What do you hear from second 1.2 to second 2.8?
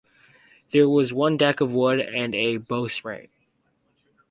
deck, of wood, and a